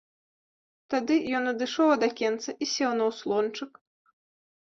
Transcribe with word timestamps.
Тады 0.93 1.17
ён 1.39 1.43
адышоў 1.51 1.89
ад 1.95 2.01
акенца 2.07 2.49
і 2.65 2.69
сеў 2.73 2.91
на 3.03 3.11
ўслончык. 3.11 3.71